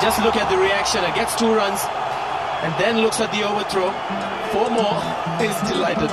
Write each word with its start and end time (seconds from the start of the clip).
Just 0.00 0.22
look 0.22 0.36
at 0.36 0.48
the 0.48 0.56
reaction. 0.56 1.02
It 1.02 1.14
gets 1.16 1.34
two 1.34 1.52
runs 1.52 1.84
and 2.62 2.72
then 2.78 2.98
looks 2.98 3.20
at 3.20 3.32
the 3.32 3.42
overthrow. 3.42 3.90
Four 4.52 4.70
more. 4.70 4.98
He's 5.40 5.58
delighted. 5.68 6.10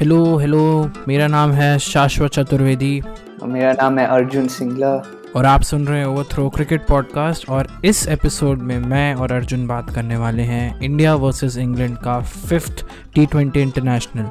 Hello 0.00 0.18
hello 0.38 0.62
मेरा 1.08 1.26
नाम 1.26 1.52
है 1.52 1.78
शाश्वत 1.78 2.30
चतुर्वेदी 2.30 3.02
मेरा 3.44 3.72
नाम 3.72 3.98
है 3.98 4.06
अर्जुन 4.06 4.48
सिंगला 4.48 4.92
और 5.36 5.46
आप 5.46 5.62
सुन 5.62 5.86
रहे 5.86 5.98
हैं 5.98 6.06
ओवर 6.06 6.24
थ्रो 6.32 6.48
क्रिकेट 6.50 6.86
पॉडकास्ट 6.88 7.48
और 7.48 7.68
इस 7.84 8.06
एपिसोड 8.08 8.62
में 8.62 8.78
मैं 8.78 9.14
और 9.14 9.32
अर्जुन 9.32 9.66
बात 9.66 9.94
करने 9.94 10.16
वाले 10.16 10.42
हैं 10.42 10.80
इंडिया 10.80 11.14
वर्सेस 11.24 11.56
इंग्लैंड 11.58 11.96
का 12.04 12.20
fifth 12.20 12.84
T 13.14 13.26
twenty 13.26 13.60
international 13.62 14.28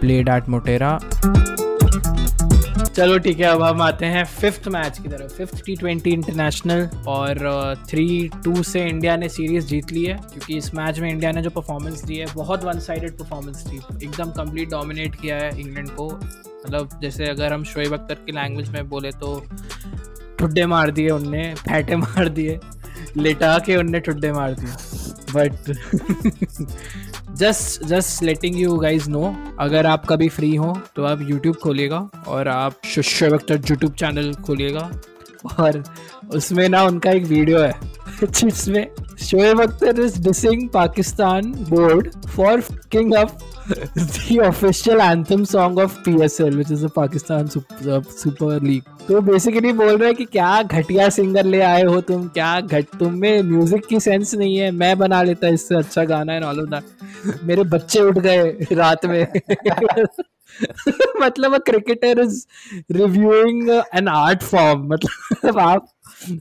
played 0.00 0.28
at 0.28 0.48
Motera 0.48 0.98
चलो 2.96 3.18
ठीक 3.18 3.38
है, 3.40 3.46
अब 3.46 3.62
हम 3.62 3.82
आते 3.82 4.06
हैं 4.06 4.24
फिफ्थ 4.24 4.66
मैच 4.68 4.98
की 4.98 5.08
तरफ़। 5.08 5.32
फिफ्थ 5.34 5.64
टी 5.66 5.76
ट्वेंटी 5.76 6.10
इंटरनेशनल 6.10 6.88
और 7.08 7.38
थ्री 7.90 8.30
टू 8.44 8.62
से 8.62 8.84
इंडिया 8.88 9.16
ने 9.16 9.28
सीरीज़ 9.28 9.66
जीत 9.66 9.92
ली 9.92 10.04
है, 10.04 10.14
क्योंकि 10.24 10.56
इस 10.56 10.74
मैच 10.74 10.98
में 10.98 11.08
इंडिया 11.10 11.30
ने 11.32 11.42
जो 11.42 11.50
परफॉर्मेंस 11.50 12.02
दी 12.04 12.16
है, 12.16 12.26
बहुत 12.34 12.64
वन 12.64 12.78
साइडेड 12.80 13.16
परफॉर्मेंस 13.18 13.64
थी 13.66 13.76
एकदम 14.04 14.30
कंप्लीट 14.32 14.70
डोमिनेट 14.70 15.14
किया 15.14 15.36
है 15.36 15.60
इंग्लैंड 15.60 15.90
को। 15.90 16.08
मतलब 16.10 16.98
जैसे 17.02 17.24
अगर 17.24 17.52
हम 17.52 17.64
शोएब 17.64 17.92
अख्तर 17.92 18.14
की 18.26 18.32
लैंग्वेज 18.32 18.68
में 18.68 18.88
बोले 18.88 19.10
तो 19.12 19.44
ठुड्डे 20.38 20.66
मार 20.66 20.90
दिए 20.90 21.10
उनने, 21.10 21.54
फैटे 21.54 21.96
मार 21.96 22.28
दिए, 22.28 22.58
लेटा 23.16 23.58
के 23.58 23.76
उनने 23.76 24.00
ठुड्डे 24.00 24.32
मार 24.32 24.54
दिए। 24.54 24.72
But 25.34 25.52
just 27.36 27.84
just 27.84 28.22
letting 28.22 28.60
you 28.60 28.76
guys 28.76 29.08
know 29.10 29.34
अगर 29.60 29.86
आप 29.86 30.06
कभी 30.06 30.28
फ्री 30.28 30.54
हो 30.54 30.76
तो 30.96 31.04
आप 31.04 31.20
यूट्यूब 31.22 31.56
खोलिएगा 31.56 31.98
और 32.28 32.48
आप 32.48 32.74
शिष्य 32.84 33.28
वक्त 33.28 33.50
यूट्यूब 33.50 33.92
चैनल 33.92 34.32
खोलिएगा। 34.46 34.90
और 35.60 35.82
उसमें 36.34 36.68
ना 36.68 36.82
उनका 36.84 37.10
एक 37.10 37.24
वीडियो 37.24 37.60
है। 37.60 37.72
जिसमें 38.20 38.86
Shoaib 39.20 39.62
Akhtar 39.62 40.00
is 40.00 40.22
dissing 40.22 40.68
Pakistan 40.68 41.52
board 41.70 42.10
for 42.26 42.60
king 42.92 43.14
up 43.14 43.38
the 43.68 44.38
official 44.38 45.00
anthem 45.00 45.44
song 45.44 45.78
of 45.78 46.02
PSL 46.02 46.56
which 46.56 46.70
is 46.70 46.80
the 46.80 46.88
Pakistan 46.88 47.46
uh, 47.46 48.02
Super 48.02 48.58
League. 48.60 48.82
तो 49.08 49.20
बेसिकली 49.20 49.72
बोल 49.72 49.96
रहे 49.96 50.08
हैं 50.08 50.16
कि 50.16 50.24
क्या 50.24 50.62
घटिया 50.62 51.08
सिंगर 51.08 51.44
ले 51.44 51.60
आए 51.60 51.82
हो 51.82 52.00
तुम 52.00 52.26
क्या 52.28 52.60
घट 52.60 52.86
तुम 52.98 53.12
में 53.12 53.42
म्यूज़िक 53.42 53.86
की 53.86 54.00
सेंस 54.00 54.34
नहीं 54.34 54.56
है 54.56 54.70
मैं 54.70 54.98
बना 54.98 55.22
लेता 55.22 55.48
इससे 55.48 55.74
अच्छा 55.74 56.04
गाना 56.04 56.32
है 56.32 56.42
ऑल 56.42 56.60
ऑफ़ 56.60 56.70
दैट 56.70 57.44
मेरे 57.44 57.62
बच्चे 57.62 58.00
उठ 58.00 58.18
गए 58.18 58.66
रात 58.72 59.06
में। 59.06 59.26
मतलब 61.22 61.56
cricketer 61.56 62.20
is 62.20 62.46
reviewing 62.92 63.68
an 63.70 64.08
art 64.08 64.42
form 64.42 64.86
मतलब 64.92 65.58
आप 65.58 65.86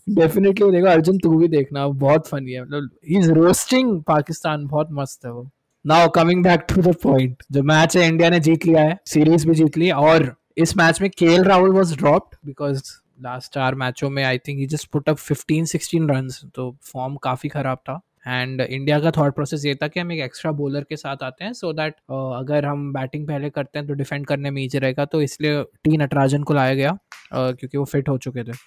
डेफिनेटली 0.09 0.71
देखो, 0.71 0.87
अर्जुन, 0.87 1.17
तू 1.17 1.37
भी 1.37 1.47
देखना, 1.47 1.87
बहुत 1.87 2.27
फनी 2.27 2.51
है। 2.51 2.61
मतलब 2.61 2.89
ही 3.09 3.19
इज़ 3.19 3.31
रोस्टिंग 3.31 4.03
पाकिस्तान, 4.03 4.67
बहुत 4.67 4.87
मस्त 4.91 5.25
है 5.25 5.31
वो। 5.31 5.49
Now 5.85 6.09
coming 6.09 6.43
back 6.43 6.65
to 6.69 6.81
the 6.81 6.95
point 6.95 7.43
जो 7.51 7.63
मैच 7.63 7.97
है 7.97 8.07
इंडिया 8.07 8.29
ने 8.29 8.39
जीत 8.39 8.65
लिया 8.65 8.81
है 8.81 8.99
सीरीज़ 9.05 9.47
भी 9.47 9.55
जीत 9.55 9.77
ली 9.77 9.91
और 9.91 10.35
इस 10.57 10.77
मैच 10.77 11.01
में 11.01 11.09
K 11.09 11.43
Rahul 11.43 11.69
was 11.69 11.95
dropped 11.97 12.35
because 12.45 12.81
last 13.21 13.53
चार 13.53 13.75
मैचों 13.75 14.09
में 14.09 14.23
I 14.23 14.37
think 14.37 14.59
he 14.59 14.65
just 14.65 14.89
put 14.91 15.09
up 15.09 15.17
15 15.17 15.65
16 15.65 16.09
runs 16.09 16.41
तो 16.55 16.77
फॉर्म 16.83 17.15
काफ़ी 17.15 17.49
खराब 17.49 17.77
था। 17.77 18.01
एंड 18.27 18.61
इंडिया 18.61 18.99
का 18.99 19.11
थॉट 19.11 19.35
प्रोसेस 19.35 19.65
ये 19.65 19.75
था 19.75 19.87
कि 19.87 19.99
हम 19.99 20.11
एक 20.11 20.19
एक्स्ट्रा 20.19 20.51
बॉलर 20.61 20.83
के 20.89 20.97
साथ 20.97 21.23
आते 21.23 21.43
हैं 21.45 21.53
सो 21.53 21.67
so 21.67 21.75
दैट 21.77 21.93
uh, 21.93 22.39
अगर 22.39 22.65
हम 22.65 22.91
बैटिंग 22.93 23.27
पहले 23.27 23.49
करते 23.49 23.79
हैं 23.79 23.87
तो 23.87 23.93
डिफेंड 23.93 24.25
करने 24.27 24.51
में 24.51 24.61
ईजी 24.63 24.79
रहेगा 24.79 25.05
तो 25.05 25.21
इसलिए 25.21 25.63
टी 25.83 25.97
नटराजन 25.97 26.43
को 26.43 26.53
लाया 26.53 26.73
गया 26.73 26.91
uh, 26.91 27.57
क्योंकि 27.59 27.77
वो 27.77 27.85
फिट 27.85 28.09
हो 28.09 28.17
चुके 28.17 28.43
थे 28.43 28.57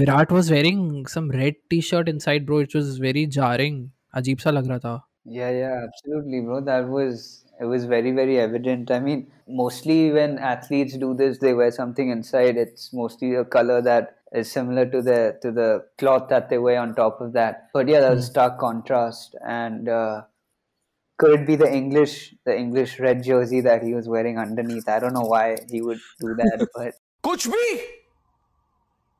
Virat 0.00 0.32
was 0.32 0.52
wearing 0.52 1.06
some 1.06 1.30
red 1.30 1.56
T 1.70 1.80
shirt 1.90 2.08
inside 2.18 2.46
bro 2.46 2.60
it 2.60 2.76
was 2.76 3.00
very 3.02 3.26
jarring 3.38 3.88
अजीब 4.14 4.38
सा 4.38 4.50
लग 4.50 4.68
रहा 4.68 4.78
था 4.78 5.00
Yeah, 5.26 5.50
yeah, 5.50 5.74
absolutely, 5.80 6.40
bro. 6.40 6.60
That 6.60 6.88
was 6.88 7.44
it 7.60 7.66
was 7.66 7.84
very, 7.84 8.10
very 8.12 8.38
evident. 8.40 8.90
I 8.90 8.98
mean, 9.00 9.20
mostly 9.48 10.10
when 10.10 10.38
athletes 10.38 10.96
do 10.96 11.14
this, 11.14 11.38
they 11.38 11.52
wear 11.54 11.70
something 11.70 12.10
inside. 12.10 12.56
It's 12.56 12.92
mostly 12.92 13.34
a 13.34 13.44
color 13.46 13.80
that 13.82 14.16
is 14.31 14.51
similar 14.51 14.85
to 14.85 15.01
the 15.01 15.37
to 15.41 15.51
the 15.51 15.85
cloth 15.97 16.29
that 16.29 16.49
they 16.49 16.57
wear 16.57 16.79
on 16.79 16.95
top 16.95 17.21
of 17.21 17.33
that. 17.33 17.69
But 17.73 17.87
yeah, 17.87 18.01
that 18.01 18.11
was 18.15 18.25
hmm. 18.25 18.31
stark 18.31 18.59
contrast. 18.59 19.35
And 19.45 19.89
uh, 19.89 20.23
could 21.17 21.39
it 21.39 21.47
be 21.47 21.55
the 21.55 21.71
English 21.71 22.35
the 22.45 22.57
English 22.57 22.99
red 22.99 23.23
jersey 23.23 23.61
that 23.61 23.83
he 23.83 23.93
was 23.93 24.07
wearing 24.07 24.37
underneath? 24.37 24.87
I 24.87 24.99
don't 24.99 25.13
know 25.13 25.29
why 25.35 25.57
he 25.69 25.81
would 25.81 25.99
do 26.19 26.35
that, 26.35 26.67
but 26.73 26.93
कुछ 27.23 27.47
भी 27.47 27.77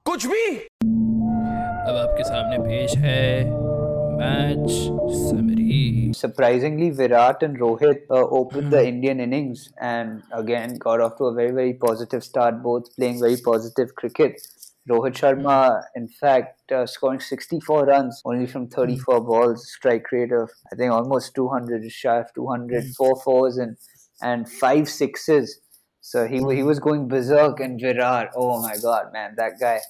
कुछ 0.05 0.25
भी 0.27 0.43
अब 0.55 1.95
आपके 1.95 2.23
सामने 2.23 2.57
पेश 2.67 2.95
है 3.05 3.65
match 4.17 4.75
summary. 5.29 6.11
Surprisingly, 6.13 6.89
Virat 6.89 7.43
and 7.43 7.59
Rohit 7.59 8.05
uh, 8.09 8.25
opened 8.39 8.67
mm. 8.67 8.71
the 8.71 8.81
hmm. 8.81 8.87
Indian 8.87 9.19
innings 9.19 9.69
and 9.79 10.23
again 10.31 10.77
got 10.77 11.01
off 11.01 11.17
to 11.17 11.25
a 11.25 11.33
very, 11.33 11.51
very 11.51 11.73
positive 11.73 12.23
start, 12.23 12.63
both 12.63 12.95
playing 12.95 13.19
very 13.19 13.37
positive 13.37 13.95
cricket. 13.95 14.41
Rohit 14.88 15.14
Sharma, 15.14 15.82
in 15.94 16.08
fact, 16.08 16.72
uh, 16.72 16.86
scoring 16.86 17.20
64 17.20 17.84
runs 17.84 18.20
only 18.24 18.46
from 18.46 18.68
34 18.68 19.20
mm. 19.20 19.26
balls, 19.26 19.70
strike 19.70 20.10
rate 20.10 20.32
of 20.32 20.50
I 20.72 20.76
think 20.76 20.92
almost 20.92 21.34
200, 21.34 21.90
shy 21.90 22.18
of 22.18 22.34
200, 22.34 22.84
mm. 22.84 22.94
four 22.96 23.20
fours 23.22 23.58
and 23.58 23.76
and 24.20 24.50
five 24.50 24.88
sixes. 24.88 25.60
So 26.00 26.26
he 26.26 26.38
he 26.54 26.64
was 26.64 26.80
going 26.80 27.06
berserk 27.06 27.60
and 27.60 27.80
Virat. 27.80 28.30
Oh 28.34 28.60
my 28.60 28.76
God, 28.82 29.12
man, 29.12 29.34
that 29.36 29.52
guy. 29.60 29.80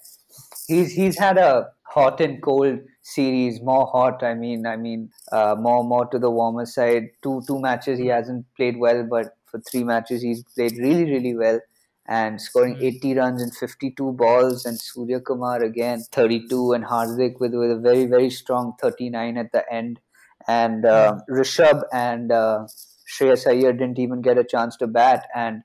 He's 0.68 0.92
he's 0.92 1.18
had 1.18 1.38
a 1.38 1.68
hot 1.84 2.20
and 2.20 2.42
cold 2.42 2.80
series, 3.02 3.60
more 3.62 3.86
hot. 3.86 4.22
I 4.22 4.34
mean, 4.34 4.66
I 4.66 4.76
mean, 4.76 5.10
uh, 5.30 5.56
more 5.58 5.84
more 5.84 6.06
to 6.08 6.18
the 6.18 6.30
warmer 6.30 6.66
side. 6.66 7.08
Two 7.22 7.42
two 7.46 7.60
matches 7.60 7.98
he 7.98 8.08
hasn't 8.08 8.44
played 8.56 8.78
well, 8.78 9.06
but 9.08 9.36
for 9.46 9.60
three 9.70 9.84
matches 9.84 10.22
he's 10.22 10.44
played 10.54 10.72
really 10.78 11.04
really 11.04 11.34
well 11.34 11.60
and 12.06 12.40
scoring 12.40 12.74
hmm. 12.76 12.84
80 12.84 13.14
runs 13.14 13.42
in 13.42 13.50
52 13.50 14.12
balls 14.12 14.66
and 14.66 14.78
Surya 14.78 15.20
Kumar 15.20 15.62
again 15.62 16.02
32 16.12 16.72
and 16.72 16.84
Hardik 16.84 17.38
with, 17.38 17.54
with 17.54 17.70
a 17.70 17.78
very 17.78 18.06
very 18.06 18.30
strong 18.30 18.74
39 18.80 19.38
at 19.38 19.52
the 19.52 19.64
end 19.72 20.00
and 20.48 20.84
uh, 20.84 21.14
hmm. 21.14 21.34
Rishabh 21.34 21.82
and 21.92 22.32
uh, 22.32 22.66
Shreyas 23.12 23.46
Iyer 23.46 23.72
didn't 23.72 23.98
even 23.98 24.22
get 24.22 24.38
a 24.38 24.44
chance 24.44 24.76
to 24.78 24.86
bat 24.86 25.26
and 25.34 25.62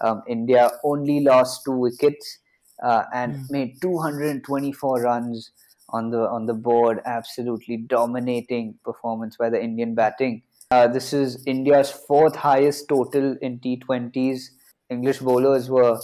um, 0.00 0.22
India 0.28 0.70
only 0.84 1.20
lost 1.20 1.62
two 1.64 1.76
wickets 1.76 2.38
uh, 2.82 3.04
and 3.12 3.34
mm. 3.34 3.50
made 3.50 3.80
224 3.82 5.02
runs 5.02 5.52
on 5.90 6.10
the 6.10 6.20
on 6.20 6.46
the 6.46 6.54
board. 6.54 7.00
Absolutely 7.04 7.76
dominating 7.76 8.78
performance 8.84 9.36
by 9.36 9.50
the 9.50 9.62
Indian 9.62 9.94
batting. 9.94 10.42
Uh, 10.70 10.86
this 10.86 11.12
is 11.12 11.42
India's 11.46 11.90
fourth 11.90 12.36
highest 12.36 12.88
total 12.88 13.36
in 13.42 13.58
T20s. 13.58 14.50
English 14.90 15.18
bowlers 15.20 15.70
were, 15.70 15.98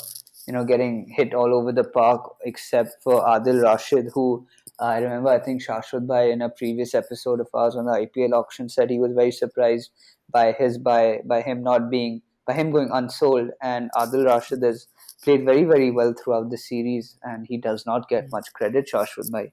you 0.47 0.53
know, 0.53 0.65
getting 0.65 1.09
hit 1.09 1.35
all 1.35 1.53
over 1.55 1.73
the 1.73 1.85
park, 1.85 2.35
except 2.45 3.03
for 3.03 3.23
Adil 3.25 3.63
Rashid, 3.63 4.11
who 4.15 4.47
uh, 4.81 4.85
I 4.85 4.99
remember. 4.99 5.31
I 5.31 5.39
think 5.39 5.63
Shashwat 5.63 6.07
Bhai 6.07 6.31
in 6.31 6.43
a 6.43 6.49
previous 6.49 6.95
episode 6.95 7.41
of 7.41 7.49
ours 7.55 7.77
on 7.77 7.87
the 7.87 7.93
IPL 7.93 8.33
auction 8.33 8.69
said 8.69 8.91
he 8.91 8.99
was 8.99 9.13
very 9.13 9.33
surprised 9.33 9.91
by 10.31 10.53
his 10.53 10.79
by 10.79 11.21
by 11.25 11.43
him 11.43 11.63
not 11.63 11.91
being 11.91 12.23
by 12.47 12.55
him 12.55 12.71
going 12.71 12.91
unsold, 12.93 13.51
and 13.63 13.91
Adil 13.97 14.27
Rashid 14.27 14.63
has 14.63 14.87
played 15.23 15.45
very 15.45 15.65
very 15.65 15.91
well 15.91 16.13
throughout 16.13 16.51
the 16.51 16.59
series, 16.59 17.17
and 17.23 17.47
he 17.49 17.57
does 17.57 17.87
not 17.87 18.09
get 18.09 18.31
much 18.31 18.53
credit. 18.53 18.89
Shashwat 18.93 19.31
Bhai. 19.31 19.53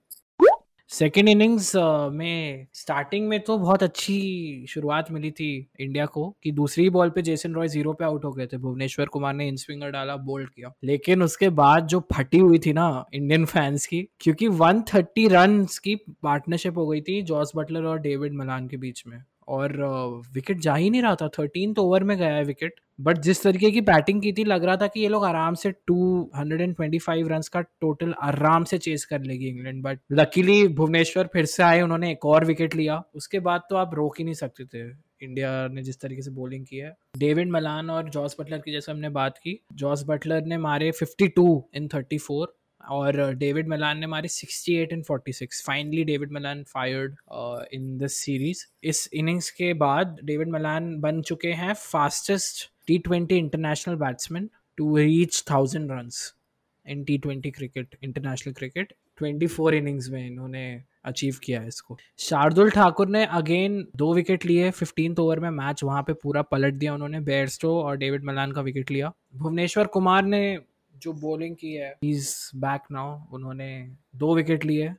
Second 0.93 1.29
innings 1.29 1.71
में 2.13 2.67
starting 2.73 3.27
में 3.27 3.39
तो 3.43 3.57
बहुत 3.57 3.83
अच्छी 3.83 4.65
शुरुआत 4.69 5.11
मिली 5.11 5.31
थी 5.31 5.47
India 5.79 6.05
को 6.05 6.29
कि 6.43 6.51
दूसरी 6.51 6.89
बॉल 6.89 7.09
पे 7.09 7.21
जेसन 7.21 7.53
रॉय 7.53 7.67
ज़ीरो 7.67 7.93
पे 7.93 8.05
आउट 8.05 8.25
हो 8.25 8.31
गए 8.31 8.45
थे। 8.47 8.57
भुवनेश्वर 8.57 9.05
कुमार 9.05 9.33
ने 9.33 9.47
इन 9.47 9.55
स्विंगर 9.55 9.89
डाला, 9.91 10.15
बोल्ड 10.17 10.49
किया। 10.49 10.73
लेकिन 10.83 11.23
उसके 11.23 11.49
बाद 11.51 11.87
जो 11.87 12.03
फटी 12.13 12.37
हुई 12.37 12.59
थी 12.59 12.73
ना 12.73 13.05
इंडियन 13.13 13.45
फैंस 13.45 13.85
की, 13.87 14.07
क्योंकि 14.19 14.47
130 14.49 15.27
रन 15.27 15.63
की 15.83 15.95
पार्टनरशिप 16.23 16.77
हो 16.77 16.87
गई 16.87 17.01
थी 17.01 17.21
जॉस 17.23 17.51
बटलर 17.55 17.85
और 17.85 17.99
डेविड 17.99 18.33
मलान 18.33 18.67
के 18.67 18.77
बीच 18.77 19.03
में। 19.07 19.17
और 19.47 19.77
विकेट 20.33 20.59
जा 20.59 20.75
ही 20.75 20.89
नहीं 20.89 21.01
रहा 21.01 21.15
था। 21.15 21.27
थर्टीन 21.39 21.73
तो 21.73 21.83
ओवर 21.83 22.03
में 22.03 22.17
गया 22.17 22.33
है 22.35 22.43
विकेट 22.43 22.79
बट 23.01 23.17
जिस 23.17 23.41
तरीके 23.43 23.69
की 23.71 23.81
बैटिंग 23.81 24.21
की 24.21 24.31
थी, 24.33 24.43
लग 24.43 24.63
रहा 24.63 24.75
था 24.77 24.87
कि 24.87 24.99
ये 24.99 25.07
लोग 25.07 25.25
आराम 25.25 25.53
से 25.53 25.71
225 25.87 27.27
रन 27.27 27.41
का 27.53 27.61
टोटल 27.61 28.13
आराम 28.23 28.63
से 28.63 28.77
चेस 28.77 29.05
कर 29.05 29.21
लेगी 29.21 29.47
इंग्लैंड 29.47 29.81
बट 29.83 29.99
लकीली 30.11 30.67
भुवनेश्वर 30.67 31.29
फिर 31.33 31.45
से 31.45 31.63
आए, 31.63 31.81
उन्होंने 31.81 32.11
एक 32.11 32.25
और 32.25 32.45
विकेट 32.45 32.75
लिया। 32.75 33.01
उसके 33.15 33.39
बाद 33.39 33.61
तो 33.69 33.75
आप 33.75 33.93
रोक 33.93 34.19
ही 34.19 34.23
नहीं 34.23 34.33
सकते 34.33 34.65
थे। 34.65 34.87
इंडिया 35.21 35.67
ने 35.67 35.81
जिस 35.83 35.99
तरीके 36.01 36.21
से 36.21 36.31
बॉलिंग 36.31 36.65
की 36.65 36.77
है। 36.77 36.95
डेविड 37.17 37.51
मलान 37.51 37.89
और 37.89 38.09
जॉस 38.09 38.35
बटलर 38.39 38.57
की 38.57 38.71
जैसे 38.71 38.91
हमने 38.91 39.09
बात 39.09 39.37
की, 39.37 39.59
जॉस 39.73 40.03
बटलर 40.07 40.45
ने 40.45 40.57
मारे 40.57 40.91
52 40.91 41.63
इन 41.75 41.87
34 41.87 42.47
और 42.83 43.33
डेविड 43.35 43.67
मलान 43.67 43.97
ने 43.97 44.07
मारे 44.07 44.29
68 44.29 44.93
and 44.93 45.03
46 45.03 45.63
finally 45.65 46.03
David 46.03 46.31
Malan 46.31 46.63
fired 46.63 47.15
in 47.73 47.97
this 47.97 48.17
series 48.17 48.65
इस 48.83 49.09
इनिंग्स 49.13 49.49
के 49.49 49.73
बाद 49.73 50.17
डेविड 50.23 50.49
मलान 50.49 50.95
बन 51.01 51.21
चुके 51.21 51.51
हैं 51.51 51.73
fastest 51.73 52.69
T 52.87 52.97
twenty 52.97 53.37
international 53.37 53.95
batsman 53.95 54.49
to 54.77 54.97
reach 54.97 55.43
thousand 55.51 55.91
run 55.91 56.09
in 56.85 57.03
T 57.03 57.17
twenty 57.17 57.51
cricket 57.51 57.95
international 58.03 58.53
cricket 58.53 58.93
twenty 59.17 59.47
four 59.47 59.75
innings 59.75 60.09
में 60.09 60.25
इन्होंने 60.27 60.83
अचीव 61.05 61.37
किया 61.43 61.61
है 61.61 61.67
इसको. 61.67 61.97
शार्दुल 62.19 62.69
ठाकुर 62.69 63.07
ने 63.07 63.25
अगेन 63.25 63.87
दो 63.95 64.13
विकेट 64.13 64.45
लिए. 64.45 64.69
फिफ्टीन 64.71 65.15
ओवर 65.19 65.39
में 65.39 65.49
मैच 65.49 65.83
वहाँ 65.83 66.03
पे 66.03 66.13
पूरा 66.13 66.41
पलट 66.41 66.73
दिया 66.73 66.93
उन्होंने 66.93 67.19
बेयरस्टो 67.19 67.75
और 67.81 67.97
डेविड 67.97 68.23
मलान 68.25 68.51
का 68.51 68.61
विकेट 68.61 68.91
लिया. 68.91 69.11
भुवनेश्वर 69.35 69.87
कुमार 69.87 70.23
ने 70.25 70.59
जो 71.03 71.13
बॉलिंग 71.13 71.55
की 71.55 71.73
है 71.73 71.93
इज़ 72.03 72.35
बैक 72.55 72.81
नाउ 72.91 73.19
उन्होंने 73.31 73.69
दो 74.15 74.35
विकेट 74.35 74.65
लिए 74.65 74.89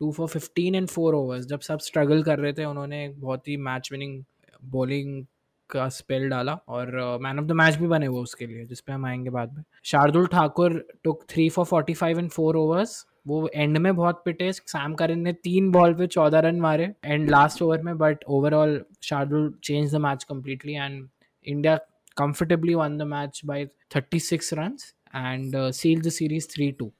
two 0.00 0.12
for 0.12 0.28
fifteen 0.28 0.74
and 0.74 0.88
four 0.88 1.14
overs 1.14 1.46
जब 1.46 1.60
सब 1.60 1.78
स्ट्रगल 1.78 2.22
कर 2.22 2.38
रहे 2.38 2.52
थे, 2.52 2.64
उन्होंने 2.64 3.04
एक 3.06 3.20
बहुत 3.20 3.48
ही 3.48 3.56
मैच 3.56 3.88
विनिंग 3.92 4.24
बॉलिंग 4.64 5.24
का 5.70 5.88
स्पेल 5.88 6.28
डाला 6.28 6.52
और 6.68 7.18
मैन 7.22 7.38
ऑफ़ 7.38 7.46
द 7.46 7.52
मैच 7.52 7.74
भी 7.74 7.86
बने 7.86 8.08
वो 8.08 8.22
उसके 8.22 8.46
लिए 8.46 8.64
जिसपे 8.64 8.92
हम 8.92 9.06
आएँगे 9.06 9.30
बाद 9.30 9.56
में। 9.56 9.62
Shardul 9.84 10.26
Thakur 10.26 10.86
took 11.04 11.24
three 11.30 11.48
for 11.48 11.64
forty 11.64 11.94
five 11.94 12.18
and 12.18 12.30
four 12.30 12.56
overs 12.56 13.06
वो 13.26 13.48
एंड 13.54 13.78
में 13.78 13.96
बहुत 13.96 14.22
पिटे 14.24 14.52
सैम 14.52 14.94
करन 14.94 15.18
ने 15.18 15.32
तीन 15.32 15.70
बॉल 15.70 15.94
पे 15.94 16.06
चौदह 16.06 16.38
रन 16.38 16.60
मारे 16.60 16.92
एंड 17.04 17.30
लास्ट 17.30 17.62
ओवर 17.62 17.82
में 17.82 17.98
but 17.98 18.24
overall 18.24 18.84
Shardul 19.02 19.54
change 19.64 19.92
the 19.92 19.96
match 19.96 20.24
completely 20.24 20.72
and 20.72 21.08
India 21.46 21.78
comfortably 22.16 22.74
won 22.74 22.96
the 22.98 23.06
match 23.06 23.46
by 23.46 23.70
36 23.90 24.52
runs. 24.52 24.94
And 25.14 25.54
uh, 25.54 25.70
sealed 25.72 26.04
the 26.04 26.10
series 26.10 26.46
3-2 26.46 26.90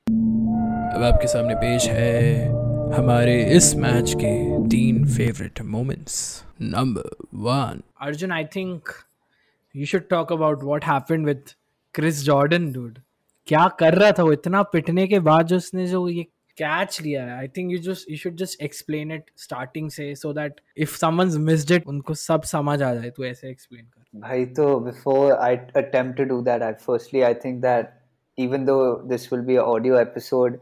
अब 0.94 1.02
आपके 1.02 1.26
सामने 1.26 1.54
पेश 1.54 1.86
है 1.88 2.46
हमारे 2.96 3.44
इस 3.56 3.74
मैच 3.76 4.12
के 4.22 4.32
तीन 4.68 5.04
favourite 5.16 5.60
moments 5.76 6.18
number 6.60 7.16
one 7.34 7.82
Arjun, 8.06 8.32
I 8.32 8.42
think 8.56 8.92
you 9.74 9.86
should 9.86 10.08
talk 10.10 10.30
about 10.36 10.62
what 10.70 10.84
happened 10.84 11.30
with 11.30 11.54
Chris 11.98 12.22
Jordan, 12.28 12.70
dude. 12.72 13.00
क्या 13.46 13.66
कर 13.78 13.94
रहा 13.94 14.12
था 14.12 14.22
वो? 14.22 14.32
इतना 14.32 14.62
पिटने 14.72 15.06
के 15.06 15.18
बाद 15.20 15.46
जो 15.46 15.56
उसने 15.56 15.86
जो 15.86 16.08
ये 16.08 16.22
कैच 16.58 17.00
लिया 17.02 17.24
है 17.24 17.38
I 17.38 17.48
think 17.48 17.72
you 17.72 17.78
just 17.78 18.10
you 18.10 18.16
should 18.16 18.36
just 18.36 18.62
explain 18.62 19.12
it 19.12 19.30
starting 19.36 19.90
से 19.90 20.14
so 20.14 20.32
that 20.32 20.60
if 20.76 20.96
someone's 20.96 21.36
missed 21.48 21.70
it 21.70 21.86
उनको 21.86 22.14
सब 22.14 22.42
समझ 22.52 22.82
आ 22.82 22.94
जाए 22.94 23.10
तू 23.10 23.24
ऐसे 23.24 23.50
एक्सप्लेन 23.50 23.84
कर। 23.84 24.20
भाई 24.20 24.44
तो 24.60 24.68
before 24.90 25.26
I 25.48 25.52
attempt 25.82 26.16
to 26.20 26.28
do 26.34 26.42
that, 26.50 26.62
I 26.68 26.72
firstly 26.86 27.24
I 27.30 27.34
think 27.44 27.62
that 27.62 28.01
even 28.42 28.64
though 28.64 29.02
this 29.12 29.30
will 29.30 29.42
be 29.42 29.56
an 29.56 29.62
audio 29.74 29.96
episode, 29.96 30.60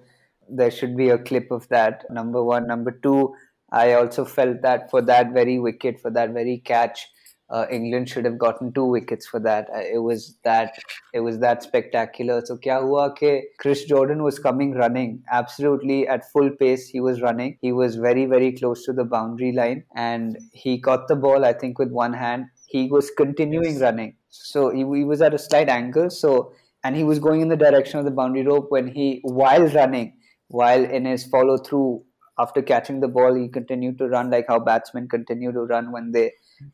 there 0.49 0.71
should 0.71 0.97
be 0.97 1.09
a 1.11 1.19
clip 1.19 1.51
of 1.51 1.69
that. 1.69 2.05
Number 2.11 2.43
one. 2.43 2.67
Number 2.67 2.91
two, 2.91 3.35
I 3.73 3.93
also 3.95 4.25
felt 4.25 4.63
that 4.63 4.91
for 4.91 5.03
that 5.03 5.33
very 5.33 5.59
wicket, 5.59 6.01
for 6.01 6.11
that 6.11 6.31
very 6.31 6.59
catch, 6.65 7.07
uh, 7.51 7.67
England 7.71 8.09
should 8.09 8.25
have 8.25 8.39
gotten 8.39 8.73
two 8.73 8.85
wickets 8.85 9.27
for 9.27 9.41
that. 9.41 9.69
Uh, 9.75 9.81
it 9.81 9.99
was 9.99 10.37
that 10.45 10.75
it 11.13 11.21
was 11.21 11.39
that 11.41 11.63
spectacular. 11.63 12.41
So 12.45 12.57
kya 12.57 12.81
hua 12.83 13.11
ke 13.15 13.33
Chris 13.59 13.85
Jordan 13.85 14.23
was 14.23 14.39
coming 14.39 14.73
running 14.75 15.23
absolutely 15.33 16.07
at 16.07 16.31
full 16.31 16.51
pace. 16.51 16.89
He 16.89 17.01
was 17.01 17.21
running. 17.21 17.59
He 17.61 17.73
was 17.73 17.97
very 17.97 18.27
very 18.27 18.53
close 18.53 18.85
to 18.85 18.93
the 18.93 19.05
boundary 19.17 19.53
line, 19.53 19.85
and 19.97 20.39
he 20.53 20.79
caught 20.89 21.09
the 21.09 21.17
ball 21.17 21.45
I 21.45 21.53
think 21.53 21.79
with 21.79 21.91
one 21.91 22.13
hand. 22.13 22.47
He 22.67 22.87
was 22.89 23.11
continuing 23.11 23.73
yes. 23.73 23.81
running, 23.81 24.15
so 24.29 24.71
he, 24.71 24.81
he 24.99 25.05
was 25.05 25.21
at 25.21 25.35
a 25.35 25.39
slight 25.39 25.69
angle. 25.69 26.09
So 26.09 26.53
and 26.85 26.97
he 26.97 27.05
was 27.05 27.19
going 27.19 27.41
in 27.41 27.49
the 27.49 27.57
direction 27.57 27.99
of 27.99 28.05
the 28.05 28.11
boundary 28.11 28.47
rope 28.47 28.67
when 28.71 28.89
he 28.89 29.21
while 29.23 29.67
running, 29.69 30.17
while 30.49 30.85
in 30.85 31.05
his 31.05 31.27
follow 31.27 31.59
through 31.59 32.05
after 32.39 32.63
catching 32.63 33.01
the 33.01 33.09
ball, 33.09 33.35
he 33.35 33.49
continued 33.49 33.99
to 33.99 34.09
run 34.09 34.31
like 34.31 34.47
how 34.49 34.59
batsmen 34.59 35.09
continue 35.09 35.53
to 35.53 35.61
run 35.61 35.93
when 35.93 36.13
they 36.13 36.33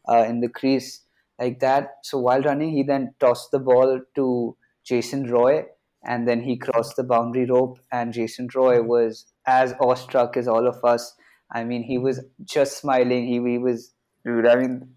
uh, 0.09 0.25
in 0.29 0.41
the 0.41 0.49
crease 0.49 1.03
like 1.41 1.61
that. 1.61 1.89
So 2.03 2.19
while 2.19 2.41
running, 2.43 2.71
he 2.71 2.83
then 2.83 3.15
tossed 3.21 3.51
the 3.51 3.59
ball 3.59 4.01
to 4.15 4.57
Jason 4.85 5.31
Roy, 5.31 5.65
and 6.05 6.29
then 6.29 6.43
he 6.43 6.57
crossed 6.57 6.97
the 6.97 7.05
boundary 7.05 7.47
rope. 7.47 7.79
And 7.91 8.13
Jason 8.13 8.49
Roy 8.55 8.83
was 8.83 9.27
as 9.47 9.75
awestruck 9.81 10.37
as 10.37 10.47
all 10.47 10.69
of 10.69 10.85
us. 10.85 11.15
I 11.53 11.65
mean, 11.65 11.83
he 11.83 11.99
was 11.99 12.21
just 12.45 12.79
smiling. 12.79 13.27
He 13.27 13.35
he 13.51 13.59
was, 13.59 13.93
dude. 14.25 14.47
I 14.47 14.57
mean, 14.57 14.95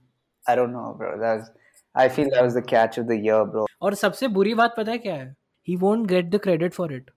I 0.47 0.55
don't 0.55 0.71
know, 0.71 0.95
bro. 0.97 1.19
That 1.19 1.37
was, 1.37 1.51
I 1.95 2.09
feel 2.09 2.27
that 2.31 2.43
was 2.43 2.53
the 2.53 2.61
catch 2.61 2.97
of 2.97 3.07
the 3.07 3.17
year, 3.17 3.43
bro. 3.45 3.65
और 3.81 3.93
सबसे 3.93 4.27
बुरी 4.27 4.53
बात 4.53 4.73
पता 4.77 4.91
है 4.91 4.97
क्या 4.97 5.15
है? 5.15 5.35
He 5.67 5.75
won't 5.75 6.07
get 6.07 6.25
the 6.25 6.37
credit 6.37 6.73
for 6.73 6.93
it 6.93 7.11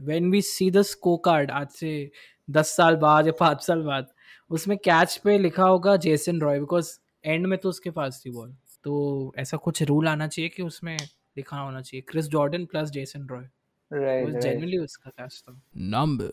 when 0.00 0.30
we 0.30 0.42
see 0.42 0.70
the 0.70 0.82
scorecard 1.16 1.50
आज 1.50 1.68
से 1.68 2.10
दस 2.50 2.76
साल 2.76 2.96
बाद 2.96 3.26
या 3.26 3.32
पाँच 3.40 3.66
साल 3.66 3.82
बाद 3.82 4.06
उसमें 4.50 4.78
कैच 4.78 5.16
पे 5.16 5.38
लिखा 5.38 5.64
होगा 5.64 5.96
जेसन 5.96 6.40
रॉय 6.40 6.60
बिकॉज़ 6.60 6.98
एंड 7.24 7.46
में 7.46 7.58
तो 7.58 7.68
उसके 7.68 7.90
पास 7.90 8.22
थी 8.26 8.30
बॉल 8.30 8.56
तो 8.84 9.34
ऐसा 9.38 9.56
कुछ 9.56 9.82
रूल 9.82 10.08
आना 10.08 10.28
चाहिए 10.28 10.48
कि 10.48 10.62
उसमें 10.62 10.96
लिखा 11.36 11.58
होना 11.58 11.80
चाहिए? 11.80 12.02
Chris 12.08 12.26
Jordan 12.26 12.64
plus 12.64 12.90
Jason 12.90 13.26
Roy 13.26 13.48
Right, 13.92 14.44
right. 14.44 14.84
उसका 14.84 15.10
कैच 15.10 15.44
था. 15.48 15.60
Number 15.76 16.26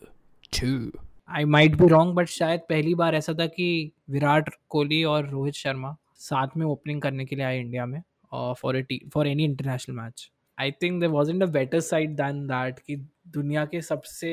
two 0.60 0.98
I 1.28 1.44
might 1.44 1.74
be 1.74 1.88
wrong 1.88 2.14
but 2.14 2.26
शायद 2.26 2.60
पहली 2.60 2.94
बार 2.94 3.14
ऐसा 3.14 3.34
था 3.34 3.46
कि 3.46 3.92
विराट 4.10 4.50
कोहली 4.68 5.04
और 5.04 5.28
रोहित 5.28 5.54
शर्मा 5.54 5.96
साथ 6.16 6.48
में 6.56 6.66
ओपनिंग 6.66 7.02
करने 7.02 7.24
के 7.24 7.36
लिए 7.36 7.44
आए 7.44 7.60
इंडिया 7.60 7.86
में. 7.86 8.02
For 8.34 8.76
eighty 8.76 9.00
for 9.14 9.26
any 9.26 9.44
international 9.44 9.96
match 9.96 10.30
I 10.60 10.70
think 10.70 11.00
there 11.00 11.10
was 11.10 11.42
a 11.42 11.46
better 11.46 11.80
side 11.80 12.16
than 12.16 12.46
that 12.46 12.78
कि 12.78 12.96
दुनिया 13.28 13.64
के 13.64 13.82
सबसे 13.82 14.30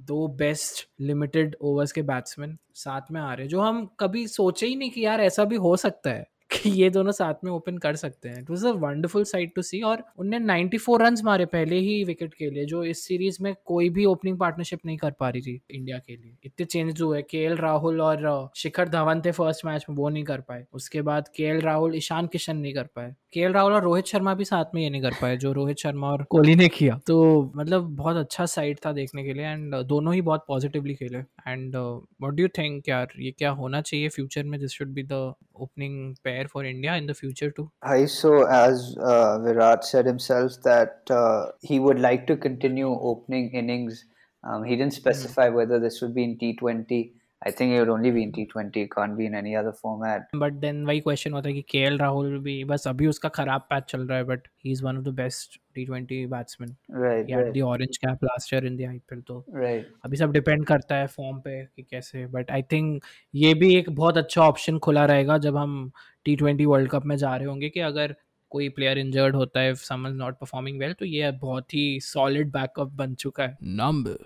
दो 0.00 0.28
बेस्ट 0.28 0.88
लिमिटेड 1.00 1.56
ओवर्स 1.60 1.92
के 1.92 2.02
बैट्समैन 2.02 2.58
साथ 2.74 3.00
में 3.10 3.20
आ 3.20 3.34
रहे 3.34 3.42
हैं, 3.42 3.48
जो 3.48 3.60
हम 3.60 3.86
कभी 4.00 4.26
सोचे 4.26 4.66
ही 4.66 4.76
नहीं 4.76 4.90
कि 4.90 5.06
यार 5.06 5.20
ऐसा 5.20 5.44
भी 5.44 5.56
हो 5.56 5.76
सकता 5.76 6.10
है। 6.10 6.26
ये 6.66 6.90
दोनों 6.90 7.12
साथ 7.12 7.34
में 7.44 7.50
ओपन 7.52 7.78
कर 7.78 7.96
सकते 7.96 8.28
हैं। 8.28 8.42
It 8.42 8.50
was 8.50 8.66
a 8.66 8.70
wonderful 8.70 9.24
side 9.24 9.54
to 9.54 9.62
see 9.62 9.80
और 9.80 10.04
उनने 10.18 10.38
94 10.38 11.00
रन्स 11.00 11.24
मारे 11.24 11.46
पहले 11.46 11.76
ही 11.76 12.04
विकेट 12.04 12.34
के 12.34 12.50
लिए, 12.50 12.64
जो 12.64 12.84
इस 12.84 13.06
सीरीज़ 13.06 13.38
में 13.40 13.54
कोई 13.64 13.88
भी 13.88 14.04
ओपनिंग 14.04 14.38
पार्टनरशिप 14.38 14.78
नहीं 14.86 14.96
कर 14.96 15.10
पा 15.10 15.28
रही 15.30 15.42
थी 15.42 15.60
इंडिया 15.70 15.98
के 15.98 16.16
लिए। 16.16 16.36
इतने 16.44 16.66
चेंज 16.66 17.02
हुए। 17.02 17.22
के 17.22 17.54
राहुल 17.54 18.00
और 18.00 18.50
शिखर 18.56 18.88
धवन 18.88 19.20
थे 19.20 19.32
फ़र्स्ट 19.32 19.66
मैच 19.66 19.86
में, 19.90 19.96
वो 19.96 20.08
नहीं 20.08 20.24
कर 20.24 20.40
पाए। 20.40 20.66
उसके 20.72 21.02
बाद 21.02 21.28
केएल 21.36 21.60
राहुल 21.60 21.96
ईशान 21.96 22.26
किशन 22.26 22.56
नहीं 22.56 22.74
कर 22.74 22.84
पाए। 22.84 23.14
के 23.32 23.52
राहुल 23.52 23.72
और 23.72 23.82
रोहित 23.82 24.04
शर्मा 24.04 24.34
भी 24.34 24.44
साथ 24.44 24.64
में 24.74 24.82
ये 24.82 24.90
नहीं 24.90 25.02
कर 25.02 25.10
पाए, 25.22 25.36
जो 25.36 25.52
रोहित 25.52 25.78
शर्मा 25.78 26.08
और 26.08 26.22
कोहली 26.22 26.54
ने 26.54 26.68
किया। 26.68 27.00
तो 27.06 27.50
मतलब 27.56 27.82
बहुत 27.82 28.16
अच्छा 28.16 28.46
साइड 28.46 28.78
था 28.86 28.92
देखने 28.92 29.24
के 29.24 29.32
लिए 29.32 29.46
एंड 29.46 29.74
दोनों 29.74 30.14
ही 30.14 30.20
बहुत 30.20 30.44
पॉजिटिवली 30.48 30.94
खेले। 30.94 31.18
एंड 31.18 31.76
व्हाट 31.76 32.32
डू 32.32 32.48
थिंक 32.48 32.88
यार? 32.88 33.08
ये 33.18 33.30
क्या 33.30 33.50
होना 33.50 33.80
चाहिए 33.80 34.08
फ्यूचर 34.08 34.44
में? 34.44 34.60
This 34.60 34.70
should 34.70 34.88
be 34.88 35.02
the 35.02 35.34
opening 35.56 36.16
pair 36.24 36.46
for 36.48 36.64
India 36.64 36.96
in 36.96 37.06
the 37.06 37.14
future 37.14 37.50
too? 37.50 37.70
Hi. 37.82 38.06
so 38.06 38.44
as 38.46 38.96
uh, 39.00 39.38
Virat 39.38 39.84
said 39.84 40.06
himself 40.06 40.52
that 40.64 41.02
uh, 41.10 41.46
he 41.60 41.78
would 41.78 41.98
like 41.98 42.26
to 42.26 42.36
continue 42.36 42.88
opening 42.88 43.50
innings. 43.52 44.04
Um, 44.44 44.64
he 44.64 44.76
didn't 44.76 44.94
hmm. 44.94 45.00
specify 45.00 45.46
mm-hmm. 45.46 45.56
whether 45.56 45.80
this 45.80 46.00
would 46.00 46.14
be 46.14 46.24
in 46.24 46.38
T20 46.38 47.12
I 47.42 47.50
think 47.50 47.72
it 47.72 47.80
would 47.80 47.88
only 47.88 48.10
be 48.12 48.22
in 48.22 48.30
T20. 48.30 48.76
It 48.76 48.90
can't 48.90 49.16
be 49.16 49.26
in 49.26 49.34
any 49.34 49.54
other 49.56 49.72
format. 49.74 50.26
But 50.36 50.52
then 50.60 50.84
वही 50.86 51.00
question 51.00 51.32
होता 51.32 51.48
है 51.48 51.54
कि 51.54 51.62
के 51.62 51.84
राहुल 51.96 52.38
भी 52.38 52.62
बस 52.64 52.86
अभी 52.88 53.06
उसका 53.06 53.28
खराब 53.28 53.66
पैच 53.70 53.84
चल 53.84 54.06
रहा 54.06 54.18
है 54.18 54.24
but 54.24 54.46
he 54.64 54.70
is 54.72 54.84
one 54.84 54.96
of 54.96 55.04
the 55.04 55.14
best 55.14 55.58
T 55.74 55.84
twenty 55.84 56.24
batsman 56.26 56.68
Right, 56.68 57.26
he 57.26 57.32
had 57.32 57.44
right, 57.44 57.56
the 57.56 57.62
orange 57.62 57.96
cap 57.96 58.24
last 58.24 58.52
year 58.54 58.66
in 58.66 58.76
the 58.76 58.88
IPL 58.88 59.20
तो 59.20 59.44
right. 59.56 59.84
अभी 60.04 60.16
सब 60.16 60.32
डिपेंड 60.32 60.64
करता 60.66 60.96
है 60.96 61.06
फॉर्म 61.06 61.38
पे 61.38 61.62
कि 61.76 61.82
कैसे 61.82 62.26
बट 62.26 62.50
आई 62.50 62.62
थिंक 62.72 63.02
ये 63.34 63.54
भी 63.54 63.74
एक 63.76 63.90
बहुत 63.90 64.16
अच्छा 64.16 64.42
ऑप्शन 64.42 64.78
खुला 64.78 65.04
रहेगा 65.04 65.38
जब 65.38 65.56
हम 65.56 65.90
टी 66.24 66.36
ट्वेंटी 66.36 66.64
वर्ल्ड 66.64 66.90
कप 66.90 67.06
में 67.06 67.16
जा 67.16 67.34
रहे 67.36 67.48
होंगे 67.48 67.68
कि 67.68 67.80
अगर 67.80 68.14
कोई 68.52 68.68
प्लेयर 68.68 68.98
इंजर्ड 68.98 69.36
होता 69.36 69.60
है 69.60 69.74
समन 69.82 70.16
नॉट 70.16 70.38
परफॉर्मिंग 70.38 70.78
वेल 70.78 70.92
तो 70.92 71.04
ये 71.04 71.30
बहुत 71.42 71.74
ही 71.74 71.84
सॉलिड 72.02 72.52
बैकअप 72.52 72.92
बन 72.94 73.14
चुका 73.14 73.44
है 73.44 73.56
नंबर 73.62 74.24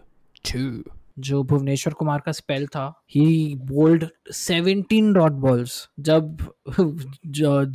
टू 0.53 0.69
जो 1.19 1.43
भुवनेश्वर 1.43 1.95
कुमार 1.95 2.21
का 2.21 2.33
स्पेल 2.33 2.67
था 2.67 3.03
ही 3.11 3.55
बोल्ड 3.55 4.05
17 4.35 5.13
डॉट 5.15 5.33
बॉल्स 5.33 5.89
जब 6.01 6.37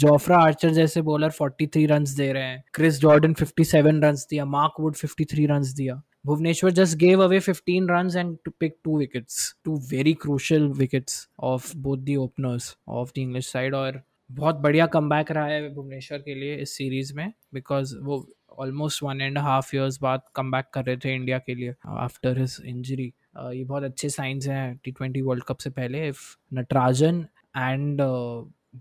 जोफ्रा 0.02 0.38
आर्चर 0.38 0.70
जैसे 0.70 1.02
बॉलर 1.02 1.32
43 1.32 1.88
रन्स 1.88 2.10
दे 2.10 2.32
रहे 2.34 2.44
हैं 2.44 2.64
क्रिस 2.74 3.00
जॉर्डन 3.00 3.34
57 3.34 4.04
रन्स 4.04 4.28
दिया 4.30 4.46
मार्क 4.46 4.80
वुड 4.80 4.96
53 4.96 5.48
रन्स 5.50 5.74
दिया. 5.74 6.02
Bhuvneshwar 6.26 6.72
just 6.72 6.98
gave 6.98 7.20
away 7.20 7.40
15 7.40 7.88
runs 7.88 8.16
and 8.16 8.38
to 8.46 8.52
pick 8.52 8.84
two 8.84 8.98
wickets, 8.98 9.56
two 9.66 9.78
very 9.90 10.14
crucial 10.16 10.68
wickets 10.70 11.28
of 11.40 11.72
both 11.76 12.06
the 12.06 12.18
openers 12.18 12.76
of 12.88 13.14
the 13.14 13.22
English 13.22 13.48
side. 13.48 13.74
और 13.74 14.02
बहुत 14.32 14.56
बढ़िया 14.56 14.86
कम 14.86 15.14
रहा 15.14 15.46
है 15.46 15.74
भुवनेश्वर 15.74 16.18
के 16.18 16.36
लिए 16.36 16.56
इस 16.56 16.78
सीरीज़ 16.78 17.14
में 17.14 17.32
बिकॉज़ 17.54 17.96
वो 17.98 18.26
almost 18.60 19.04
one 19.04 19.22
and 19.22 19.38
half 19.38 19.76
years 19.76 20.00
बाद 20.02 20.22
कम 20.36 20.52
बैक 20.52 20.66
कर 20.74 20.86
रहे 20.86 20.98
थे 20.98 21.16
इंडिया 21.16 21.38
के 21.40 21.56
लिए 21.56 21.74
आफ्टर 21.88 22.40
हिज 22.40 22.58
इंजरी 22.66 23.14
ये 23.36 23.64
बहुत 23.64 23.84
अच्छे 23.84 24.10
साइंस 24.10 24.48
हैं 24.48 24.78
टी 24.84 24.92
ट्वेंटी 24.92 25.22
वर्ल्ड 25.22 25.44
कप 25.48 25.58
से 25.58 25.70
पहले 25.70 26.08
if 26.08 26.22
Natarajan 26.54 27.26
and 27.58 28.02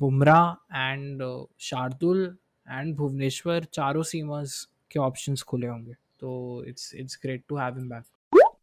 Bumrah 0.00 0.78
and 0.92 1.22
Shardul 1.60 2.24
and 2.66 2.94
Bhuvneshwar 2.96 3.64
चारों 3.74 4.02
सीमर्स 4.12 4.64
के 4.90 4.98
ऑप्शंस 5.00 5.42
खुले 5.42 5.66
होंगे 5.66 5.94
तो 6.20 6.64
it's 6.68 6.94
it's 6.94 7.18
great 7.22 7.44
to 7.48 7.56
have 7.56 7.78
him 7.78 7.88
back 7.88 8.04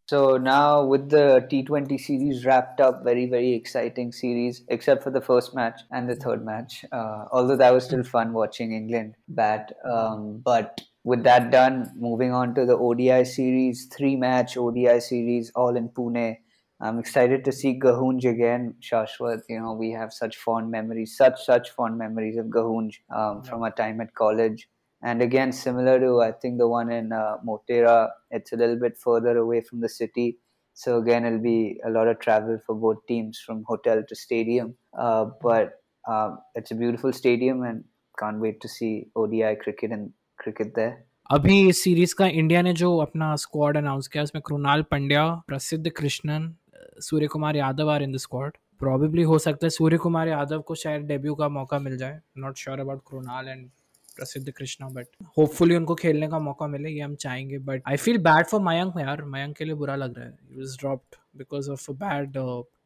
So 0.10 0.20
now 0.38 0.86
with 0.86 1.10
the 1.10 1.46
T20 1.51 1.96
series 2.01 2.46
wrapped 2.46 2.79
up, 2.84 3.00
very 3.03 3.24
very 3.32 3.50
exciting 3.53 4.13
series, 4.13 4.60
except 4.75 5.03
for 5.03 5.12
the 5.15 5.22
first 5.25 5.53
match 5.53 5.82
and 5.91 6.12
the 6.12 6.15
third 6.15 6.46
match. 6.46 6.77
Uh, 6.91 7.25
although 7.29 7.58
that 7.58 7.74
was 7.74 7.84
still 7.84 8.03
fun 8.03 8.32
watching 8.32 8.72
England 8.77 9.17
bat, 9.39 9.74
um, 9.96 10.24
but 10.46 10.79
with 11.08 11.24
that 11.24 11.52
done, 11.52 11.90
moving 11.96 12.34
on 12.34 12.54
to 12.54 12.66
the 12.66 12.76
ODI 12.76 13.24
series, 13.24 13.86
three 13.86 14.18
match 14.18 14.58
ODI 14.58 15.00
series, 15.00 15.50
all 15.56 15.78
in 15.78 15.88
Pune. 15.88 16.36
I'm 16.82 17.00
excited 17.00 17.46
to 17.46 17.52
see 17.54 17.80
Gahunj 17.80 18.26
again, 18.30 18.76
Shashwat. 18.82 19.44
You 19.48 19.62
know, 19.62 19.72
we 19.72 19.92
have 19.92 20.12
such 20.12 20.36
fond 20.36 20.70
memories, 20.70 21.16
such, 21.16 21.46
such 21.46 21.70
fond 21.70 21.98
memories 21.98 22.36
of 22.36 22.48
Gahunj 22.48 22.96
um, 23.16 23.42
from 23.44 23.64
our 23.64 23.72
time 23.72 24.02
at 24.02 24.16
college. 24.16 24.68
And 25.02 25.22
again, 25.22 25.54
similar 25.54 25.98
to, 25.98 26.20
I 26.20 26.34
think, 26.34 26.58
the 26.58 26.68
one 26.68 26.92
in 26.92 27.14
uh, 27.14 27.38
Motera, 27.48 28.10
it's 28.30 28.52
a 28.52 28.58
little 28.58 28.78
bit 28.78 28.98
further 28.98 29.38
away 29.38 29.62
from 29.62 29.80
the 29.80 29.88
city. 29.88 30.40
So 30.74 30.98
again, 30.98 31.26
it'll 31.26 31.40
be 31.40 31.80
a 31.86 31.90
lot 31.90 32.10
of 32.10 32.20
travel 32.20 32.60
for 32.66 32.76
both 32.76 32.98
teams 33.08 33.40
from 33.40 33.64
hotel 33.66 34.04
to 34.06 34.14
stadium. 34.14 34.76
Uh, 35.00 35.28
but 35.42 35.82
um, 36.06 36.40
it's 36.54 36.72
a 36.72 36.76
beautiful 36.76 37.14
stadium 37.14 37.64
and 37.64 37.86
can't 38.20 38.42
wait 38.42 38.60
to 38.60 38.68
see 38.68 39.06
ODI 39.16 39.56
cricket 39.56 39.92
and 39.92 40.12
cricket 40.39 40.74
there. 40.77 40.94
अभी 41.29 41.70
इस 41.70 41.84
series 41.84 42.15
का 42.15 42.27
India 42.27 42.62
ने 42.62 42.74
जो 42.74 42.98
अपना 42.98 43.36
squad 43.36 43.77
announce 43.77 44.08
किया 44.08 44.24
उसमें 44.24 44.41
Krunal 44.41 44.82
Pandya 44.82 45.25
Prasidh 45.48 45.89
Krishnan 45.89 46.56
Surya 47.01 47.27
Kumar 47.27 47.56
Yadav 47.56 47.89
are 47.91 48.03
in 48.03 48.12
the 48.12 48.17
squad 48.17 48.51
probably 48.79 49.22
हो 49.22 49.39
सकता 49.39 49.65
है 49.65 49.70
सूर्य 49.70 49.98
कुमार 49.98 50.27
यादव 50.27 50.62
को 50.62 50.75
शायद 50.75 51.01
डेब्यू 51.01 51.36
का 51.36 51.50
मौका 51.50 51.79
मिल 51.79 51.98
जाए। 51.98 52.20
Not 52.38 52.58
sure 52.58 52.79
about 52.79 53.01
Krunal 53.10 53.48
and 53.48 53.70
Prasidh 54.15 54.51
Krishna 54.51 54.89
but 54.89 55.08
hopefully 55.38 55.75
उनको 55.75 55.96
खेलने 55.96 56.27
का 56.27 56.39
मौका 56.39 56.67
मिले 56.67 56.89
ये 56.89 57.01
हम 57.01 57.15
चाहेंगे। 57.15 57.58
But 57.58 57.82
I 57.88 57.98
feel 57.98 58.17
bad 58.17 58.46
for 58.46 58.62
Mayank 58.62 58.94
यार। 59.00 59.24
मयंक 59.25 59.58
के 59.58 59.65
लिए 59.65 59.74
बुरा 59.74 59.96
लग 59.96 60.17
रहा 60.17 60.25
है। 60.25 60.32
He 60.32 60.60
was 60.60 60.77
dropped 60.79 61.15
because 61.38 61.72
of 61.72 61.91
a 61.91 61.96
bad 61.96 62.34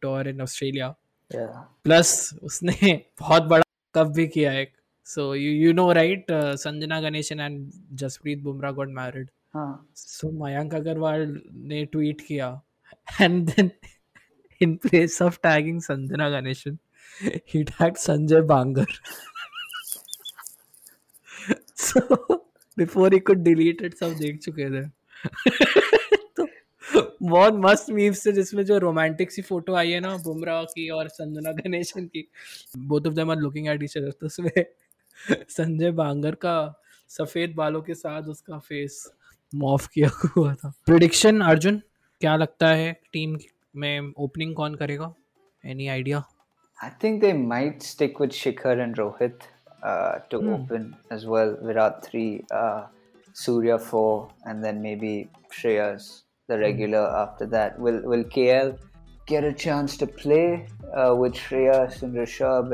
tour 0.02 0.28
in 0.28 0.42
Australia 0.42 0.94
plus 1.32 2.40
उसने 2.44 3.02
बहुत 3.20 3.44
बड़ा 3.44 3.64
कप 3.96 4.08
भी 4.08 4.28
किया 4.28 4.54
एक। 4.54 4.74
So 5.06 5.36
you 5.36 5.52
you 5.52 5.74
know 5.74 5.92
right 5.92 6.26
Sanjana 6.32 7.02
Ganesan 7.02 7.40
and 7.40 7.72
Jasprit 7.94 8.40
Bumrah 8.40 8.72
got 8.72 8.90
married 8.90 9.30
so 9.96 10.46
Mayank 10.46 10.76
Agarwal 10.76 11.42
ने 11.54 11.86
ट्वीट 11.86 12.22
किया 12.22 12.62
and 13.22 13.50
then 13.50 13.72
in 14.62 14.78
place 14.78 15.20
of 15.22 15.42
tagging 15.42 15.80
Sanjana 15.80 16.30
Ganeshan, 16.34 16.78
he 17.46 17.64
tagged 17.64 17.98
Sanjay 17.98 18.46
Bangar. 18.46 18.86
so 21.76 22.44
before 22.78 23.10
he 23.10 23.20
could 23.20 23.44
delete 23.44 23.82
it, 23.82 23.98
सब 24.00 24.14
देख 24.20 24.40
चुके 24.40 24.70
थे। 24.72 24.86
तो 26.36 26.48
बहुत 27.24 27.54
मस्त 27.66 27.90
memes 27.92 28.26
थे 28.26 28.32
जिसमें 28.32 28.64
जो 28.66 28.78
रोमांटिक 28.84 29.32
सी 29.32 29.42
फ़ोटो 29.42 29.74
आई 29.82 29.92
है 29.92 30.00
ना 30.00 30.16
बुमराह 30.24 30.64
की 30.74 30.90
और 30.90 31.08
संजना 31.08 31.52
गणेशन 31.60 32.06
की 32.06 32.28
both 32.78 33.08
of 33.08 33.14
them 33.14 33.32
are 33.32 33.38
looking 33.38 33.68
at 33.68 33.84
each 33.84 33.98
other 33.98 34.12
तो 34.12 34.26
उसमें 34.26 34.52
संजय 35.30 35.92
बांगर 35.92 36.36
का 36.36 36.56
सफ़ेद 37.10 37.54
बालों 37.56 37.82
के 37.82 37.94
साथ 37.94 38.24
उसका 38.30 38.58
फेस 38.60 39.06
मॉफ 39.56 39.88
किया 39.94 40.10
हुआ 40.38 40.54
था। 40.54 40.72
प्रिडिक्शन 40.86 41.42
अर्जुन 41.42 41.82
क्या 42.22 42.36
लगता 42.36 42.68
है 42.68 42.92
टीम 43.14 43.38
में 43.76 44.14
ओपनिंग 44.18 44.56
कौन 44.56 44.76
करेगा? 44.76 45.14
Any 45.66 45.88
idea 45.88 46.24
I 46.84 46.90
think 47.04 47.22
they 47.22 47.34
might 47.34 47.82
stick 47.84 48.22
with 48.22 48.32
Shikhar 48.32 48.80
and 48.80 48.98
Rohit 48.98 49.40
to 50.32 50.38
open 50.54 50.94
as 51.14 51.26
well 51.26 51.58
Virat 51.68 52.04
three 52.04 52.26
Surya 53.36 53.78
four 53.90 54.50
and 54.50 54.64
then 54.64 54.78
maybe 54.96 55.26
Shreyas 55.54 56.12
the 56.50 56.62
regular 56.62 57.06
after 57.24 57.46
that 57.58 57.80
will 57.80 58.02
will 58.08 58.24
KL 58.34 58.74
get 59.30 59.46
a 59.48 59.52
chance 59.54 59.94
to 59.98 60.06
play 60.20 60.68
uh, 61.00 61.16
with 61.18 61.36
Shreyas 61.42 61.98
and 62.06 62.16
Rishabh 62.20 62.72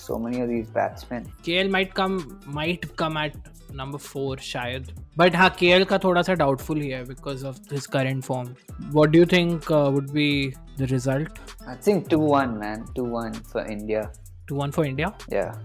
so 0.00 0.18
many 0.24 0.40
of 0.42 0.48
these 0.50 0.68
batsmen? 0.76 1.26
KL 1.44 1.70
might 1.76 1.94
come 2.00 2.18
might 2.58 2.86
come 3.02 3.18
at 3.24 3.36
number 3.80 3.98
four 4.06 4.36
शायद 4.42 4.86
but 5.18 5.36
हाँ 5.36 5.48
KL 5.58 5.84
का 5.84 5.98
थोड़ा 6.04 6.22
सा 6.22 6.34
doubtful 6.42 6.80
ही 6.80 6.88
है 6.90 7.04
because 7.04 7.44
of 7.44 7.72
his 7.72 7.86
current 7.96 8.24
form 8.24 8.54
what 8.82 9.08
do 9.10 9.18
you 9.18 9.26
think 9.32 9.70
would 9.72 10.10
be 10.12 10.30
the 10.78 10.90
result 10.92 11.38
I 11.70 11.74
think 11.86 12.06
two 12.12 12.20
one 12.32 12.52
man, 12.60 12.84
two 12.98 13.06
one 13.16 13.34
for 13.52 13.64
India. 13.76 14.04
2-1 14.50 14.72
for 14.76 14.84
India 14.86 15.08
Yeah. 15.32 15.58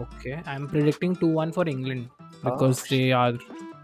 okay 0.00 0.32
I'm 0.54 0.64
predicting 0.72 1.12
2-1 1.20 1.52
for 1.58 1.64
England 1.74 2.08
because 2.48 2.82
they 2.88 3.04
are 3.18 3.30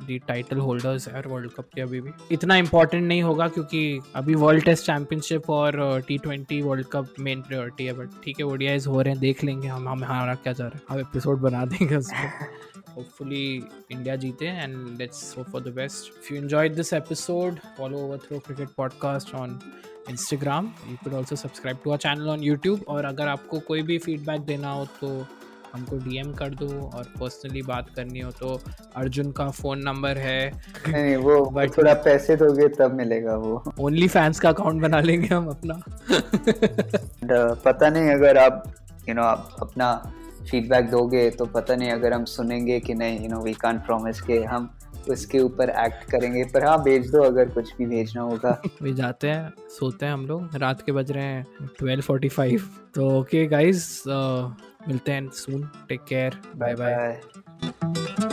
the 0.05 0.27
title 0.27 0.57
holders 0.57 1.07
है 1.07 1.21
world 1.21 1.51
cup 1.51 1.69
के 1.75 1.81
अभी 1.81 2.01
भी। 2.01 2.11
इतना 2.31 2.55
important 2.55 3.03
नहीं 3.03 3.21
होगा 3.23 3.47
क्योंकि 3.47 3.99
अभी 4.15 4.35
world 4.35 4.63
test 4.63 4.85
championship 4.85 5.49
और 5.49 6.01
T 6.07 6.17
twenty 6.17 6.61
World 6.61 6.85
Cup 6.85 7.13
main 7.19 7.41
priority 7.41 7.85
है 7.85 7.93
बट 7.93 8.09
ठीक 8.23 8.39
है 8.39 8.45
ओडियाज 8.45 8.87
हो 8.87 9.01
रहे 9.01 9.11
हैं 9.11 9.21
देख 9.21 9.43
लेंगे 9.43 9.67
हम 9.67 9.89
हम 9.89 10.03
हमारा 10.03 10.35
क्या 10.35 10.53
जा 10.53 10.67
रहा 10.67 10.77
है। 10.77 10.81
हम 10.89 10.99
एपिसोड 10.99 11.37
बना 11.37 11.65
देंगे 11.65 11.95
उसमें। 11.95 12.31
होपफुली 12.95 13.63
इंडिया 13.91 14.15
जीते 14.15 14.45
and 14.45 14.97
let's 14.97 15.37
hope 15.37 15.49
for 15.49 15.61
the 15.61 15.67
best 15.67 16.13
if 16.17 16.33
you 16.33 16.41
enjoyed 16.41 16.75
this 16.75 16.93
episode 16.93 17.59
follow 17.77 17.97
over 17.97 18.17
throw 18.17 18.39
cricket 18.39 18.69
podcast 18.77 19.35
on 19.35 19.59
Instagram 20.09 20.73
you 20.87 20.97
could 21.03 21.13
also 21.13 21.35
subscribe 21.35 21.77
to 21.83 21.91
our 21.91 21.97
channel 21.97 22.29
on 22.29 22.43
YouTube 22.43 22.85
और 22.87 23.05
अगर 23.05 23.27
आपको 23.27 23.59
कोई 23.59 23.81
भी 23.81 23.97
फीडबैक 23.97 24.41
देना 24.41 24.71
हो 24.71 24.85
तो 24.85 25.25
हमको 25.77 25.97
डीएम 25.97 26.31
कर 26.33 26.49
दो 26.49 26.67
और 26.95 27.03
पर्सनली 27.19 27.61
बात 27.61 27.89
करनी 27.95 28.19
हो 28.19 28.31
तो 28.31 28.59
अर्जुन 28.95 29.31
का 29.31 29.47
फ़ोन 29.49 29.79
नंबर 29.79 30.17
है। 30.17 30.51
नहीं 30.87 31.15
वो 31.15 31.35
But- 31.57 31.77
थोड़ा 31.77 31.93
पैसे 31.93 32.35
दोगे 32.35 32.67
तब 32.67 32.93
मिलेगा 32.93 33.35
वो। 33.35 33.63
ओनली 33.79 34.07
फैंस 34.07 34.39
का 34.39 34.49
अकाउंट 34.49 34.81
बना 34.81 34.99
लेंगे 34.99 35.27
हम 35.27 35.47
अपना। 35.47 35.79
Uh, 35.79 37.63
पता 37.63 37.89
नहीं 37.89 38.09
अगर 38.09 38.37
आप 38.37 38.63
यू 39.09 39.15
नो 39.15 39.21
आप 39.21 39.55
अपना 39.61 39.93
फीडबैक 40.51 40.89
दोगे 40.89 41.29
तो 41.29 41.45
पता 41.45 41.75
नहीं 41.75 41.91
अगर 41.91 42.13
हम 42.13 42.25
सुनेंगे 42.25 42.79
कि 42.79 42.93
नहीं 42.93 43.19
you 43.19 43.29
know 43.29 43.39
we 43.41 43.53
can't 43.53 43.85
promise 43.85 44.21
के 44.21 44.43
हम 44.43 44.69
उसके 45.09 45.39
ऊपर 45.39 45.69
एक्ट 45.69 46.11
करेंगे। 46.11 46.43
पर 46.43 46.65
हाँ 46.65 46.83
भेज 46.83 47.11
दो 47.11 47.23
अगर 47.23 47.49
कुछ 47.49 47.75
भी 47.77 47.85
भेजना 47.85 48.21
होगा। 48.21 48.61
वे 48.81 48.93
जाते 48.93 49.29
हैं 49.29 49.53
सोते 49.79 50.05
हैं 50.05 50.13
हम 50.13 50.25
लोग 50.25 50.49
रात 50.55 50.81
के 50.81 50.91
बज 50.91 51.11
रहे 51.11 51.23
हैं 51.23 51.47
ट्वेल्व 51.79 52.01
फोर्टी 52.01 52.29
फाइव 52.29 52.69
तो 52.95 53.09
ओके 53.19 53.45
गाइज़ 53.45 53.85
मिलते 54.87 55.11
हैं 55.11 55.29
soon 55.35 55.69
take 55.89 56.03
care 56.03 56.41
bye 56.55 56.75
bye 56.75 58.26